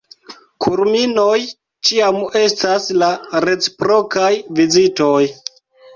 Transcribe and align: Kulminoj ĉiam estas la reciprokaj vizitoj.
Kulminoj 0.63 1.41
ĉiam 1.89 2.17
estas 2.41 2.89
la 3.03 3.11
reciprokaj 3.49 4.33
vizitoj. 4.61 5.17